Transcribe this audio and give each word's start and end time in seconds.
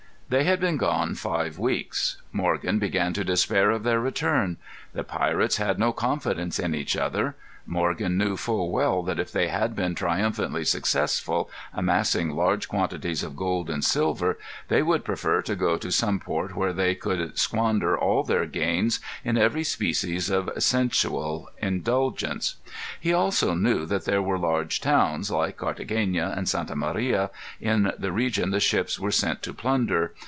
They 0.33 0.45
had 0.45 0.61
been 0.61 0.77
gone 0.77 1.15
five 1.15 1.59
weeks. 1.59 2.21
Morgan 2.31 2.79
began 2.79 3.11
to 3.15 3.25
despair 3.25 3.69
of 3.69 3.83
their 3.83 3.99
return. 3.99 4.55
The 4.93 5.03
pirates 5.03 5.57
had 5.57 5.77
no 5.77 5.91
confidence 5.91 6.57
in 6.57 6.73
each 6.73 6.95
other. 6.95 7.35
Morgan 7.65 8.17
knew 8.17 8.37
full 8.37 8.71
well 8.71 9.03
that 9.03 9.19
if 9.19 9.29
they 9.31 9.49
had 9.49 9.75
been 9.75 9.93
triumphantly 9.93 10.63
successful, 10.63 11.49
amassing 11.73 12.29
large 12.31 12.67
quantities 12.69 13.23
of 13.23 13.35
gold 13.35 13.69
and 13.69 13.83
silver, 13.83 14.39
they 14.69 14.81
would 14.81 15.03
prefer 15.03 15.41
to 15.43 15.53
go 15.55 15.75
to 15.77 15.91
some 15.91 16.19
port 16.21 16.55
where 16.55 16.73
they 16.73 16.95
could 16.95 17.37
squander 17.37 17.97
all 17.97 18.23
their 18.23 18.45
gains 18.45 18.99
in 19.25 19.37
every 19.37 19.63
species 19.65 20.29
of 20.29 20.49
sensual 20.59 21.49
indulgence. 21.61 22.55
He 23.01 23.11
also 23.13 23.53
knew 23.53 23.85
that 23.85 24.05
there 24.05 24.21
were 24.23 24.39
large 24.39 24.79
towns, 24.79 25.29
like 25.29 25.57
Carthagena 25.57 26.33
and 26.37 26.47
Santa 26.49 26.75
Maria, 26.75 27.29
in 27.59 27.91
the 27.99 28.11
region 28.13 28.49
the 28.51 28.59
ships 28.61 28.97
were 28.97 29.11
sent 29.11 29.43
to 29.43 29.53
plunder. 29.53 30.13